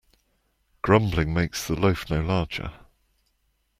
[0.81, 2.73] Grumbling makes the loaf no larger.